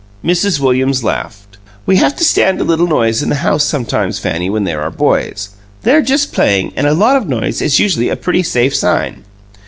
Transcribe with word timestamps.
Mrs. 0.25 0.59
Williams 0.59 1.03
laughed. 1.03 1.59
"We 1.85 1.97
have 1.97 2.15
to 2.15 2.23
stand 2.23 2.59
a 2.59 2.63
little 2.63 2.87
noise 2.87 3.21
in 3.21 3.29
the 3.29 3.35
house 3.45 3.63
sometimes, 3.63 4.17
Fanny, 4.17 4.49
when 4.49 4.63
there 4.63 4.81
are 4.81 4.89
boys. 4.89 5.49
They're 5.83 6.01
just 6.01 6.33
playing, 6.33 6.73
and 6.75 6.87
a 6.87 6.95
lot 6.95 7.17
of 7.17 7.27
noise 7.29 7.61
is 7.61 7.79
usually 7.79 8.09
a 8.09 8.15
pretty 8.15 8.41
safe 8.41 8.75
sign." 8.75 9.23